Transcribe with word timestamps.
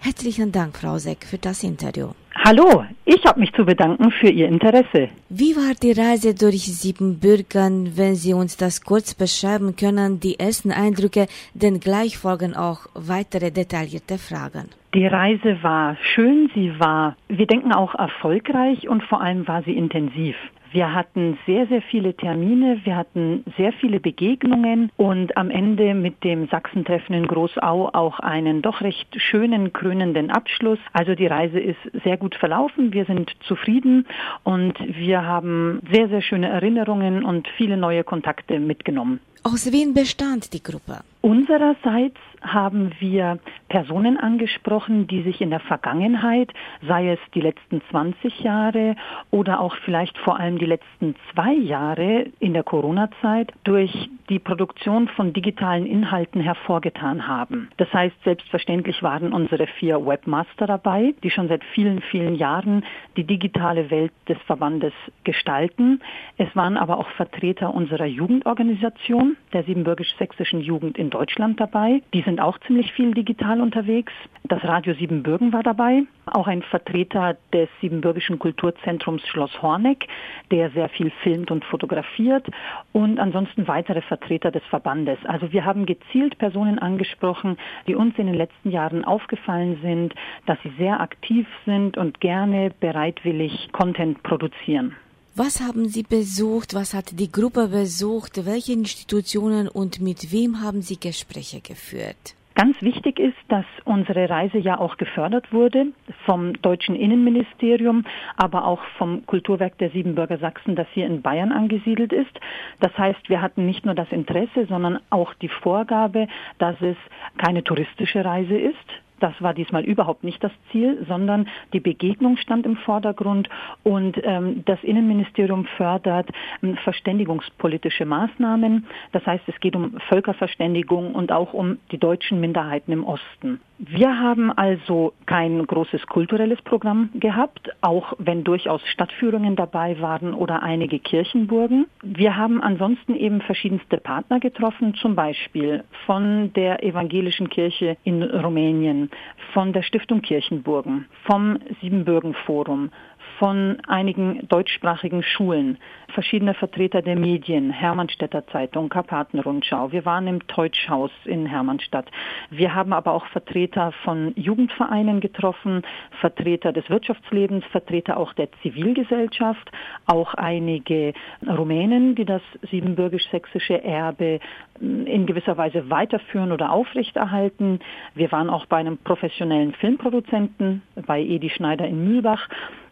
Herzlichen 0.00 0.52
Dank, 0.52 0.76
Frau 0.76 0.98
Seck, 0.98 1.24
für 1.24 1.38
das 1.38 1.64
Interview. 1.64 2.10
Hallo, 2.44 2.84
ich 3.04 3.24
habe 3.26 3.40
mich 3.40 3.52
zu 3.52 3.64
bedanken 3.64 4.12
für 4.12 4.30
Ihr 4.30 4.46
Interesse. 4.46 5.08
Wie 5.28 5.56
war 5.56 5.74
die 5.74 5.92
Reise 5.92 6.34
durch 6.34 6.62
Siebenbürgen? 6.62 7.96
Wenn 7.96 8.14
Sie 8.14 8.32
uns 8.32 8.56
das 8.56 8.82
kurz 8.82 9.14
beschreiben 9.14 9.74
können, 9.74 10.20
die 10.20 10.38
ersten 10.38 10.70
Eindrücke, 10.70 11.26
denn 11.54 11.80
gleich 11.80 12.16
folgen 12.16 12.54
auch 12.54 12.86
weitere 12.94 13.50
detaillierte 13.50 14.18
Fragen. 14.18 14.68
Die 14.94 15.06
Reise 15.06 15.62
war 15.62 15.96
schön, 16.14 16.50
sie 16.54 16.78
war, 16.78 17.16
wir 17.28 17.46
denken 17.46 17.72
auch 17.72 17.94
erfolgreich 17.94 18.88
und 18.88 19.02
vor 19.02 19.20
allem 19.20 19.46
war 19.46 19.62
sie 19.64 19.76
intensiv. 19.76 20.36
Wir 20.72 20.94
hatten 20.94 21.38
sehr, 21.46 21.66
sehr 21.66 21.82
viele 21.82 22.14
Termine, 22.14 22.80
wir 22.84 22.96
hatten 22.96 23.44
sehr 23.56 23.72
viele 23.72 24.00
Begegnungen 24.00 24.90
und 24.96 25.36
am 25.36 25.50
Ende 25.50 25.94
mit 25.94 26.22
dem 26.24 26.48
Sachsentreffen 26.48 27.14
in 27.14 27.26
Großau 27.26 27.90
auch 27.92 28.20
einen 28.20 28.60
doch 28.60 28.80
recht 28.80 29.08
schönen, 29.20 29.72
krönenden 29.72 30.30
Abschluss. 30.30 30.78
Also 30.92 31.14
die 31.14 31.26
Reise 31.26 31.58
ist 31.58 31.78
sehr 32.04 32.16
gut 32.16 32.34
verlaufen, 32.34 32.92
wir 32.92 33.06
sind 33.06 33.34
zufrieden 33.46 34.06
und 34.44 34.74
wir 34.80 35.24
haben 35.24 35.80
sehr, 35.90 36.08
sehr 36.08 36.22
schöne 36.22 36.48
Erinnerungen 36.48 37.24
und 37.24 37.48
viele 37.56 37.76
neue 37.76 38.04
Kontakte 38.04 38.58
mitgenommen. 38.60 39.20
Aus 39.44 39.72
wen 39.72 39.94
bestand 39.94 40.52
die 40.52 40.62
Gruppe? 40.62 41.00
Unsererseits 41.20 42.18
haben 42.42 42.92
wir 42.98 43.38
Personen 43.68 44.16
angesprochen, 44.16 45.06
die 45.06 45.22
sich 45.22 45.40
in 45.40 45.50
der 45.50 45.60
Vergangenheit, 45.60 46.52
sei 46.86 47.10
es 47.10 47.18
die 47.34 47.40
letzten 47.40 47.82
20 47.90 48.40
Jahre 48.40 48.96
oder 49.30 49.60
auch 49.60 49.76
vielleicht 49.84 50.16
vor 50.18 50.38
allem 50.38 50.58
die 50.58 50.66
letzten 50.66 51.14
zwei 51.32 51.52
Jahre 51.52 52.26
in 52.38 52.54
der 52.54 52.62
Corona-Zeit, 52.62 53.52
durch 53.64 54.08
die 54.28 54.38
Produktion 54.38 55.08
von 55.08 55.32
digitalen 55.32 55.86
Inhalten 55.86 56.40
hervorgetan 56.40 57.26
haben. 57.26 57.70
Das 57.76 57.92
heißt, 57.92 58.16
selbstverständlich 58.24 59.02
waren 59.02 59.32
unsere 59.32 59.66
vier 59.66 60.04
Webmaster 60.04 60.66
dabei, 60.66 61.14
die 61.22 61.30
schon 61.30 61.48
seit 61.48 61.64
vielen, 61.64 62.00
vielen 62.00 62.34
Jahren 62.34 62.84
die 63.16 63.24
digitale 63.24 63.90
Welt 63.90 64.12
des 64.28 64.38
Verbandes 64.46 64.92
gestalten. 65.24 66.00
Es 66.36 66.54
waren 66.54 66.76
aber 66.76 66.98
auch 66.98 67.08
Vertreter 67.10 67.74
unserer 67.74 68.06
Jugendorganisation, 68.06 69.36
der 69.52 69.64
siebenbürgisch-sächsischen 69.64 70.60
Jugend 70.60 70.98
in 70.98 71.10
Deutschland 71.10 71.60
dabei. 71.60 72.02
Die 72.12 72.22
sind 72.28 72.42
auch 72.42 72.58
ziemlich 72.66 72.92
viel 72.92 73.14
digital 73.14 73.62
unterwegs. 73.62 74.12
Das 74.44 74.62
Radio 74.62 74.92
Siebenbürgen 74.92 75.50
war 75.54 75.62
dabei, 75.62 76.02
auch 76.26 76.46
ein 76.46 76.60
Vertreter 76.60 77.38
des 77.54 77.70
Siebenbürgischen 77.80 78.38
Kulturzentrums 78.38 79.26
Schloss 79.26 79.62
Horneck, 79.62 80.06
der 80.50 80.68
sehr 80.72 80.90
viel 80.90 81.10
filmt 81.22 81.50
und 81.50 81.64
fotografiert 81.64 82.46
und 82.92 83.18
ansonsten 83.18 83.66
weitere 83.66 84.02
Vertreter 84.02 84.50
des 84.50 84.62
Verbandes. 84.64 85.18
Also 85.24 85.52
wir 85.52 85.64
haben 85.64 85.86
gezielt 85.86 86.36
Personen 86.36 86.78
angesprochen, 86.78 87.56
die 87.86 87.94
uns 87.94 88.18
in 88.18 88.26
den 88.26 88.36
letzten 88.36 88.70
Jahren 88.70 89.06
aufgefallen 89.06 89.78
sind, 89.80 90.14
dass 90.44 90.58
sie 90.62 90.72
sehr 90.76 91.00
aktiv 91.00 91.46
sind 91.64 91.96
und 91.96 92.20
gerne 92.20 92.72
bereitwillig 92.78 93.70
Content 93.72 94.22
produzieren. 94.22 94.94
Was 95.38 95.60
haben 95.60 95.86
Sie 95.86 96.02
besucht? 96.02 96.74
Was 96.74 96.94
hat 96.94 97.20
die 97.20 97.30
Gruppe 97.30 97.68
besucht? 97.68 98.44
Welche 98.44 98.72
Institutionen 98.72 99.68
und 99.68 100.00
mit 100.00 100.32
wem 100.32 100.60
haben 100.62 100.82
Sie 100.82 100.98
Gespräche 100.98 101.60
geführt? 101.60 102.34
Ganz 102.56 102.82
wichtig 102.82 103.20
ist, 103.20 103.38
dass 103.46 103.64
unsere 103.84 104.28
Reise 104.28 104.58
ja 104.58 104.80
auch 104.80 104.96
gefördert 104.96 105.52
wurde 105.52 105.92
vom 106.26 106.60
deutschen 106.60 106.96
Innenministerium, 106.96 108.04
aber 108.36 108.64
auch 108.64 108.82
vom 108.98 109.24
Kulturwerk 109.26 109.78
der 109.78 109.90
Siebenbürger 109.90 110.38
Sachsen, 110.38 110.74
das 110.74 110.88
hier 110.92 111.06
in 111.06 111.22
Bayern 111.22 111.52
angesiedelt 111.52 112.12
ist. 112.12 112.40
Das 112.80 112.98
heißt, 112.98 113.28
wir 113.28 113.40
hatten 113.40 113.64
nicht 113.64 113.86
nur 113.86 113.94
das 113.94 114.10
Interesse, 114.10 114.66
sondern 114.66 114.98
auch 115.10 115.34
die 115.34 115.50
Vorgabe, 115.62 116.26
dass 116.58 116.74
es 116.80 116.96
keine 117.36 117.62
touristische 117.62 118.24
Reise 118.24 118.58
ist, 118.58 118.88
das 119.20 119.34
war 119.40 119.54
diesmal 119.54 119.84
überhaupt 119.84 120.24
nicht 120.24 120.42
das 120.42 120.52
Ziel, 120.70 121.04
sondern 121.08 121.48
die 121.72 121.80
Begegnung 121.80 122.36
stand 122.36 122.66
im 122.66 122.76
Vordergrund 122.76 123.48
und 123.82 124.20
ähm, 124.22 124.62
das 124.64 124.82
Innenministerium 124.82 125.66
fördert 125.76 126.30
ähm, 126.62 126.76
verständigungspolitische 126.84 128.04
Maßnahmen. 128.04 128.86
Das 129.12 129.24
heißt, 129.26 129.44
es 129.46 129.58
geht 129.60 129.76
um 129.76 129.98
Völkerverständigung 130.08 131.14
und 131.14 131.32
auch 131.32 131.52
um 131.52 131.78
die 131.90 131.98
deutschen 131.98 132.40
Minderheiten 132.40 132.92
im 132.92 133.04
Osten. 133.04 133.60
Wir 133.80 134.18
haben 134.18 134.50
also 134.50 135.12
kein 135.26 135.64
großes 135.64 136.04
kulturelles 136.08 136.60
Programm 136.62 137.10
gehabt, 137.14 137.70
auch 137.80 138.12
wenn 138.18 138.42
durchaus 138.42 138.82
Stadtführungen 138.88 139.54
dabei 139.54 140.00
waren 140.00 140.34
oder 140.34 140.64
einige 140.64 140.98
Kirchenburgen. 140.98 141.86
Wir 142.02 142.36
haben 142.36 142.60
ansonsten 142.60 143.14
eben 143.14 143.40
verschiedenste 143.40 143.98
Partner 143.98 144.40
getroffen, 144.40 144.94
zum 144.94 145.14
Beispiel 145.14 145.84
von 146.06 146.52
der 146.54 146.82
Evangelischen 146.82 147.48
Kirche 147.50 147.96
in 148.02 148.24
Rumänien, 148.24 149.07
von 149.52 149.72
der 149.72 149.82
Stiftung 149.82 150.22
Kirchenburgen, 150.22 151.06
vom 151.24 151.58
Siebenbürgen 151.80 152.34
Forum, 152.46 152.90
von 153.38 153.78
einigen 153.86 154.46
deutschsprachigen 154.48 155.22
Schulen, 155.22 155.78
verschiedene 156.12 156.54
Vertreter 156.54 157.02
der 157.02 157.16
Medien, 157.16 157.70
Hermannstädter 157.70 158.46
Zeitung, 158.48 158.88
Karpatenrundschau. 158.88 159.92
Wir 159.92 160.04
waren 160.04 160.26
im 160.26 160.46
Teutschhaus 160.48 161.10
in 161.24 161.46
Hermannstadt. 161.46 162.10
Wir 162.50 162.74
haben 162.74 162.92
aber 162.92 163.12
auch 163.12 163.26
Vertreter 163.26 163.92
von 164.04 164.32
Jugendvereinen 164.34 165.20
getroffen, 165.20 165.82
Vertreter 166.20 166.72
des 166.72 166.88
Wirtschaftslebens, 166.90 167.64
Vertreter 167.66 168.16
auch 168.16 168.32
der 168.32 168.48
Zivilgesellschaft, 168.62 169.70
auch 170.06 170.34
einige 170.34 171.12
Rumänen, 171.46 172.14
die 172.14 172.24
das 172.24 172.42
siebenbürgisch-sächsische 172.70 173.84
Erbe 173.84 174.40
in 174.80 175.26
gewisser 175.26 175.56
Weise 175.56 175.90
weiterführen 175.90 176.52
oder 176.52 176.72
aufrechterhalten. 176.72 177.80
Wir 178.14 178.30
waren 178.32 178.50
auch 178.50 178.66
bei 178.66 178.76
einem 178.76 178.97
professionellen 179.04 179.72
Filmproduzenten, 179.74 180.82
bei 181.06 181.20
Edi 181.20 181.50
Schneider 181.50 181.86
in 181.86 182.04
Mühlbach. 182.04 182.48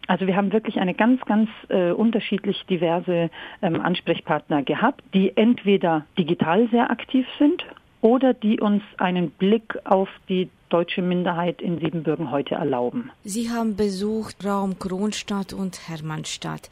Also 0.07 0.25
wir 0.25 0.35
haben 0.35 0.53
wirklich 0.53 0.79
eine 0.79 0.93
ganz, 0.93 1.21
ganz 1.25 1.49
äh, 1.69 1.91
unterschiedlich 1.91 2.63
diverse 2.69 3.29
ähm, 3.61 3.81
Ansprechpartner 3.81 4.63
gehabt, 4.63 5.03
die 5.13 5.35
entweder 5.35 6.05
digital 6.17 6.67
sehr 6.69 6.89
aktiv 6.89 7.25
sind 7.37 7.63
oder 8.01 8.33
die 8.33 8.59
uns 8.59 8.83
einen 8.97 9.31
Blick 9.31 9.77
auf 9.83 10.07
die 10.29 10.49
deutsche 10.69 11.01
Minderheit 11.01 11.61
in 11.61 11.79
Siebenbürgen 11.79 12.31
heute 12.31 12.55
erlauben. 12.55 13.11
Sie 13.23 13.49
haben 13.49 13.75
besucht 13.75 14.45
Raum 14.45 14.79
Kronstadt 14.79 15.53
und 15.53 15.89
Hermannstadt. 15.89 16.69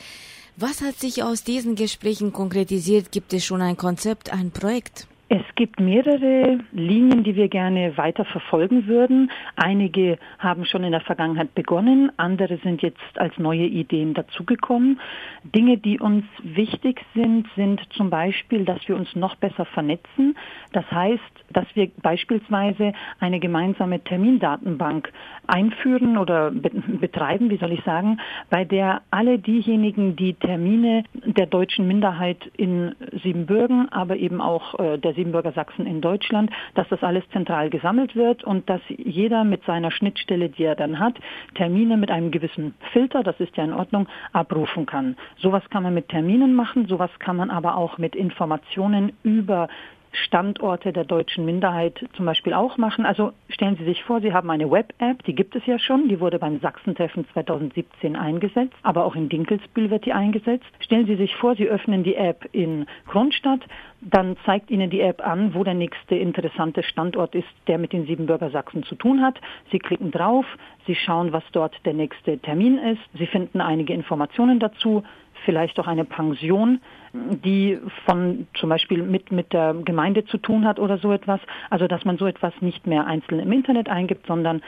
Was 0.58 0.82
hat 0.82 0.96
sich 0.96 1.24
aus 1.24 1.44
diesen 1.44 1.76
Gesprächen 1.76 2.32
konkretisiert? 2.32 3.12
Gibt 3.12 3.34
es 3.34 3.44
schon 3.46 3.62
ein 3.62 3.76
Konzept, 3.76 4.32
ein 4.32 4.52
Projekt? 4.52 5.08
Es 5.28 5.44
gibt 5.56 5.80
mehrere 5.80 6.60
Linien, 6.72 7.24
die 7.24 7.36
wir 7.36 7.48
gerne 7.48 7.98
weiter 7.98 8.26
verfolgen 8.26 8.88
würden. 8.88 9.32
Einige 9.56 10.18
haben 10.38 10.66
schon 10.66 10.84
in 10.84 10.92
der 10.92 11.02
Vergangenheit 11.02 11.56
begonnen, 11.56 12.12
andere 12.18 12.58
sind 12.58 12.82
jetzt 12.82 13.00
als 13.16 13.38
neue 13.38 13.66
Ideen 13.66 14.14
dazugekommen. 14.14 15.00
Dinge, 15.44 15.78
die 15.78 16.00
uns 16.00 16.26
wichtig 16.44 17.02
sind, 17.14 17.48
sind 17.56 17.82
zum 17.94 18.10
Beispiel, 18.10 18.66
dass 18.66 18.88
wir 18.88 18.96
uns 18.96 19.16
noch 19.16 19.36
besser 19.36 19.66
vernetzen. 19.66 20.36
Das 20.74 20.90
heißt, 20.92 21.22
dass 21.52 21.66
wir 21.76 21.90
beispielsweise 22.02 22.94
eine 23.20 23.40
gemeinsame 23.40 24.02
Termindatenbank 24.02 25.12
einführen 25.48 26.18
oder 26.18 26.52
betreiben, 26.52 27.50
wie 27.50 27.58
soll 27.58 27.72
ich 27.72 27.84
sagen, 27.84 28.20
bei 28.50 28.66
der 28.66 29.02
alle 29.12 29.40
diejenigen, 29.40 30.16
die 30.16 30.34
Termine 30.34 31.04
der 31.14 31.46
deutschen 31.46 31.88
Minderheit 31.88 32.50
in 32.58 32.96
Siebenbürgen, 33.24 33.92
aber 33.92 34.18
eben 34.18 34.42
auch 34.42 34.80
äh, 34.80 34.98
der 34.98 35.14
Siebenbürger 35.14 35.45
Sachsen 35.52 35.86
in 35.86 36.02
Deutschland, 36.02 36.52
dass 36.74 36.88
das 36.90 37.04
alles 37.04 37.24
zentral 37.32 37.70
gesammelt 37.70 38.16
wird 38.16 38.44
und 38.44 38.70
dass 38.70 38.82
jeder 38.88 39.44
mit 39.44 39.64
seiner 39.66 39.92
Schnittstelle, 39.92 40.50
die 40.50 40.64
er 40.64 40.76
dann 40.76 41.00
hat, 41.00 41.16
Termine 41.56 41.98
mit 41.98 42.12
einem 42.12 42.32
gewissen 42.32 42.76
Filter, 42.94 43.24
das 43.24 43.40
ist 43.40 43.56
ja 43.58 43.64
in 43.64 43.74
Ordnung, 43.74 44.08
abrufen 44.34 44.86
kann. 44.86 45.16
Sowas 45.38 45.64
kann 45.70 45.84
man 45.84 45.94
mit 45.94 46.10
Terminen 46.10 46.54
machen, 46.54 46.88
sowas 46.88 47.12
kann 47.20 47.36
man 47.36 47.50
aber 47.50 47.78
auch 47.78 47.98
mit 47.98 48.16
Informationen 48.16 49.14
über 49.24 49.68
Standorte 50.16 50.94
der 50.94 51.04
deutschen 51.04 51.46
Minderheit 51.46 52.04
zum 52.16 52.26
Beispiel 52.26 52.54
auch 52.54 52.78
machen. 52.78 53.06
Also 53.06 53.34
stellen 53.50 53.76
Sie 53.78 53.86
sich 53.86 54.04
vor, 54.04 54.22
Sie 54.22 54.34
haben 54.34 54.50
eine 54.50 54.70
Web-App, 54.70 55.24
die 55.24 55.36
gibt 55.36 55.56
es 55.56 55.66
ja 55.66 55.80
schon, 55.80 56.08
die 56.08 56.20
wurde 56.20 56.40
beim 56.40 56.60
Sachsentreffen 56.60 57.28
2017 57.34 58.16
eingesetzt, 58.16 58.76
aber 58.84 59.06
auch 59.06 59.16
in 59.16 59.30
Dinkelsbühl 59.30 59.90
wird 59.90 60.06
die 60.06 60.14
eingesetzt. 60.14 60.66
Stellen 60.80 61.06
Sie 61.06 61.16
sich 61.16 61.36
vor, 61.36 61.56
Sie 61.56 61.68
öffnen 61.68 62.04
die 62.04 62.16
App 62.16 62.48
in 62.52 62.86
Kronstadt, 63.08 63.62
dann 64.02 64.38
zeigt 64.46 64.70
Ihnen 64.70 64.90
die 64.90 65.02
App 65.02 65.26
an, 65.26 65.54
wo 65.54 65.64
der 65.64 65.74
nächste 65.74 66.16
interessante 66.16 66.84
Standort 66.84 67.34
ist, 67.36 67.48
der 67.68 67.78
mit 67.78 67.94
den 67.94 68.06
Siebenbürger 68.06 68.52
Sachsen 68.52 68.84
zu 68.84 68.96
tun 68.96 69.22
hat. 69.22 69.40
Sie 69.72 69.80
klicken 69.80 70.12
drauf, 70.12 70.46
Sie 70.86 70.96
schauen, 70.96 71.34
was 71.34 71.44
dort 71.52 71.74
der 71.86 71.94
nächste 71.94 72.38
Termin 72.38 72.78
ist, 72.78 73.02
Sie 73.18 73.28
finden 73.28 73.62
einige 73.62 73.94
Informationen 73.94 74.60
dazu, 74.60 75.04
vielleicht 75.44 75.80
auch 75.80 75.88
eine 75.88 76.06
Pension, 76.06 76.80
die 77.14 77.80
von 78.06 78.48
zum 78.56 78.70
Beispiel 78.70 79.04
mit, 79.04 79.32
mit 79.32 79.54
der 79.54 79.74
Gemeinde 79.74 80.26
zu 80.26 80.38
tun 80.38 80.66
hat 80.66 80.80
oder 80.80 80.98
so 80.98 81.12
etwas. 81.12 81.40
Also 81.70 81.88
dass 81.88 82.06
man 82.06 82.18
so 82.18 82.26
etwas 82.26 82.54
nicht 82.62 82.88
mehr 82.88 83.06
einzeln 83.08 83.40
im 83.40 83.52
Internet 83.52 83.90
eingibt, 83.90 84.28
sondern 84.28 84.62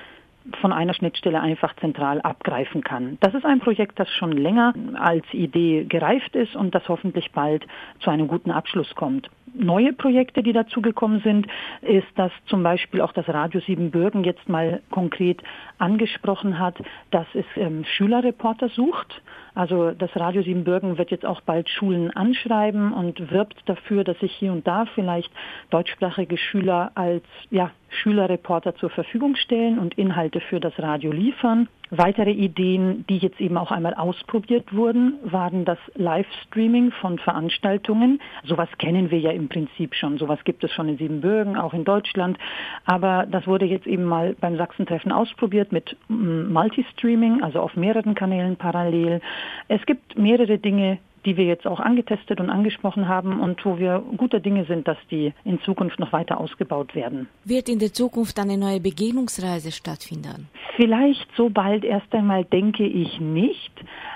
von 0.61 0.71
einer 0.71 0.93
Schnittstelle 0.93 1.41
einfach 1.41 1.75
zentral 1.77 2.21
abgreifen 2.21 2.83
kann. 2.83 3.17
Das 3.19 3.33
ist 3.33 3.45
ein 3.45 3.59
Projekt, 3.59 3.99
das 3.99 4.09
schon 4.09 4.31
länger 4.31 4.73
als 4.95 5.25
Idee 5.33 5.85
gereift 5.85 6.35
ist 6.35 6.55
und 6.55 6.73
das 6.73 6.87
hoffentlich 6.87 7.31
bald 7.31 7.65
zu 7.99 8.09
einem 8.09 8.27
guten 8.27 8.51
Abschluss 8.51 8.93
kommt. 8.95 9.29
neue 9.53 9.93
Projekte, 9.93 10.43
die 10.43 10.53
dazugekommen 10.53 11.21
sind, 11.21 11.47
ist, 11.81 12.07
dass 12.15 12.31
zum 12.45 12.63
Beispiel 12.63 13.01
auch 13.01 13.11
das 13.11 13.27
Radio 13.27 13.59
Siebenbürgen 13.61 14.23
jetzt 14.23 14.47
mal 14.47 14.81
konkret 14.91 15.41
angesprochen 15.79 16.59
hat, 16.59 16.75
dass 17.11 17.27
es 17.33 17.45
ähm, 17.55 17.83
Schülerreporter 17.83 18.69
sucht. 18.69 19.21
Also 19.57 19.89
das 19.89 20.15
Radio 20.15 20.43
Siebenbürgen 20.43 20.99
wird 20.99 21.09
jetzt 21.09 21.25
auch 21.25 21.41
bald 21.41 21.67
Schulen 21.67 22.15
anschreiben 22.15 22.93
und 22.93 23.31
wirbt 23.31 23.57
dafür, 23.65 24.03
dass 24.03 24.19
sich 24.19 24.31
hier 24.31 24.51
und 24.51 24.67
da 24.67 24.85
vielleicht 24.93 25.31
deutschsprachige 25.71 26.37
Schüler 26.37 26.91
als 26.93 27.23
ja, 27.49 27.71
Schülerreporter 27.89 28.75
zur 28.75 28.91
Verfügung 28.91 29.35
stellen 29.35 29.79
und 29.79 29.97
Inhalte 29.97 30.41
für 30.41 30.59
das 30.59 30.77
Radio 30.77 31.11
liefern. 31.11 31.67
Weitere 31.89 32.31
Ideen, 32.31 33.05
die 33.07 33.17
jetzt 33.17 33.39
eben 33.39 33.57
auch 33.57 33.71
einmal 33.71 33.93
ausprobiert 33.93 34.75
wurden, 34.75 35.13
waren 35.23 35.63
das 35.63 35.77
Livestreaming 35.95 36.91
von 36.91 37.17
Veranstaltungen. 37.17 38.21
Sowas 38.43 38.67
kennen 38.77 39.09
wir 39.09 39.19
ja 39.19 39.31
im 39.31 39.47
Prinzip 39.47 39.95
schon. 39.95 40.17
Sowas 40.17 40.39
gibt 40.43 40.65
es 40.65 40.71
schon 40.73 40.89
in 40.89 40.97
Siebenbürgen, 40.97 41.55
auch 41.55 41.73
in 41.73 41.85
Deutschland. 41.85 42.37
Aber 42.83 43.25
das 43.25 43.47
wurde 43.47 43.65
jetzt 43.65 43.87
eben 43.87 44.03
mal 44.03 44.35
beim 44.39 44.57
Sachsentreffen 44.57 45.13
ausprobiert 45.13 45.71
mit 45.71 45.95
mm, 46.09 46.51
Multistreaming, 46.51 47.41
also 47.41 47.61
auf 47.61 47.77
mehreren 47.77 48.15
Kanälen 48.15 48.57
parallel. 48.57 49.21
Es 49.67 49.85
gibt 49.85 50.17
mehrere 50.17 50.57
Dinge, 50.57 50.99
die 51.27 51.35
wir 51.35 51.43
jetzt 51.43 51.67
auch 51.67 51.81
angetestet 51.81 52.39
und 52.39 52.49
angesprochen 52.49 53.09
haben 53.09 53.41
und 53.41 53.63
wo 53.65 53.77
wir 53.77 54.01
guter 54.15 54.39
Dinge 54.39 54.63
sind, 54.63 54.87
dass 54.87 54.97
die 55.11 55.33
in 55.43 55.59
Zukunft 55.61 55.99
noch 55.99 56.13
weiter 56.13 56.39
ausgebaut 56.39 56.95
werden. 56.95 57.27
Wird 57.43 57.67
in 57.67 57.79
der 57.79 57.91
Zukunft 57.91 58.39
eine 58.39 58.57
neue 58.57 58.79
Begegnungsreise 58.79 59.73
stattfinden? 59.73 60.47
Vielleicht 60.77 61.27
so 61.35 61.49
bald 61.49 61.83
erst 61.83 62.13
einmal 62.13 62.45
denke 62.45 62.85
ich 62.85 63.19
nicht. 63.19 63.73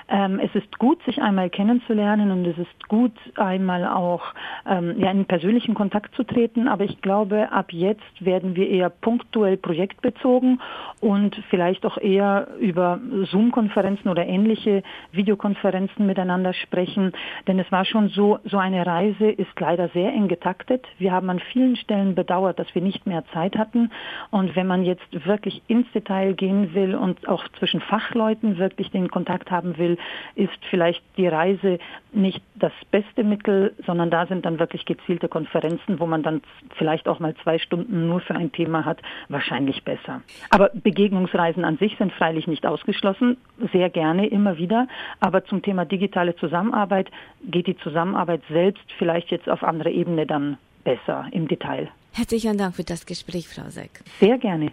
Ähm, 0.08 0.38
es 0.38 0.54
ist 0.54 0.78
gut, 0.78 1.02
sich 1.04 1.20
einmal 1.20 1.50
kennenzulernen 1.50 2.30
und 2.30 2.46
es 2.46 2.56
ist 2.56 2.88
gut, 2.88 3.12
einmal 3.34 3.86
auch 3.86 4.22
ähm, 4.66 4.94
ja, 4.98 5.10
in 5.10 5.24
persönlichen 5.24 5.74
Kontakt 5.74 6.14
zu 6.14 6.22
treten. 6.22 6.68
Aber 6.68 6.84
ich 6.84 7.02
glaube, 7.02 7.50
ab 7.50 7.72
jetzt 7.72 8.24
werden 8.24 8.54
wir 8.54 8.68
eher 8.68 8.90
punktuell 8.90 9.56
projektbezogen 9.56 10.60
und 11.00 11.34
vielleicht 11.50 11.84
auch 11.84 11.98
eher 11.98 12.46
über 12.60 13.00
Zoom-Konferenzen 13.30 14.08
oder 14.08 14.24
ähnliche 14.24 14.84
Videokonferenzen 15.10 16.06
miteinander 16.06 16.52
sprechen. 16.52 17.01
Denn 17.48 17.58
es 17.58 17.70
war 17.72 17.84
schon 17.84 18.08
so, 18.08 18.38
so 18.44 18.58
eine 18.58 18.86
Reise 18.86 19.30
ist 19.30 19.58
leider 19.58 19.88
sehr 19.88 20.12
eng 20.12 20.28
getaktet. 20.28 20.86
Wir 20.98 21.12
haben 21.12 21.28
an 21.30 21.40
vielen 21.52 21.76
Stellen 21.76 22.14
bedauert, 22.14 22.58
dass 22.58 22.72
wir 22.74 22.82
nicht 22.82 23.06
mehr 23.06 23.24
Zeit 23.32 23.56
hatten. 23.56 23.90
Und 24.30 24.54
wenn 24.54 24.66
man 24.66 24.84
jetzt 24.84 25.26
wirklich 25.26 25.62
ins 25.66 25.90
Detail 25.92 26.34
gehen 26.34 26.74
will 26.74 26.94
und 26.94 27.28
auch 27.28 27.48
zwischen 27.58 27.80
Fachleuten 27.80 28.58
wirklich 28.58 28.90
den 28.90 29.10
Kontakt 29.10 29.50
haben 29.50 29.76
will, 29.78 29.98
ist 30.36 30.52
vielleicht 30.70 31.02
die 31.16 31.26
Reise 31.26 31.78
nicht 32.12 32.42
das 32.54 32.72
beste 32.90 33.24
Mittel, 33.24 33.74
sondern 33.86 34.10
da 34.10 34.26
sind 34.26 34.44
dann 34.44 34.58
wirklich 34.58 34.84
gezielte 34.84 35.28
Konferenzen, 35.28 35.98
wo 35.98 36.06
man 36.06 36.22
dann 36.22 36.42
vielleicht 36.76 37.08
auch 37.08 37.18
mal 37.18 37.34
zwei 37.42 37.58
Stunden 37.58 38.06
nur 38.06 38.20
für 38.20 38.34
ein 38.34 38.52
Thema 38.52 38.84
hat, 38.84 39.00
wahrscheinlich 39.28 39.82
besser. 39.84 40.22
Aber 40.50 40.70
Begegnungsreisen 40.74 41.64
an 41.64 41.78
sich 41.78 41.96
sind 41.96 42.12
freilich 42.12 42.46
nicht 42.46 42.66
ausgeschlossen, 42.66 43.38
sehr 43.72 43.90
gerne 43.90 44.26
immer 44.26 44.58
wieder. 44.58 44.86
Aber 45.20 45.44
zum 45.44 45.62
Thema 45.62 45.84
digitale 45.84 46.36
Zusammenarbeit 46.82 47.10
geht 47.44 47.66
die 47.66 47.76
Zusammenarbeit 47.78 48.42
selbst 48.48 48.84
vielleicht 48.98 49.30
jetzt 49.30 49.48
auf 49.48 49.62
andere 49.62 49.90
Ebene 49.90 50.26
dann 50.26 50.58
besser 50.84 51.26
im 51.32 51.46
Detail. 51.48 51.88
Herzlichen 52.12 52.58
Dank 52.58 52.74
für 52.74 52.84
das 52.84 53.06
Gespräch, 53.06 53.48
Frau 53.48 53.68
Seck. 53.70 54.02
Sehr 54.20 54.38
gerne. 54.38 54.72